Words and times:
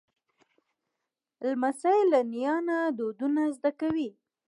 لمسی 1.47 1.99
له 2.11 2.19
نیا 2.33 2.55
نه 2.67 2.77
دودونه 2.97 3.41
زده 3.55 3.71
کوي. 3.79 4.09